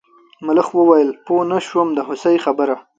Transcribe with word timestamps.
ملخ 0.45 0.67
وویل 0.73 1.09
پوه 1.25 1.41
نه 1.51 1.59
شوم 1.67 1.87
د 1.93 1.99
هوسۍ 2.07 2.35
خبره. 2.45 2.75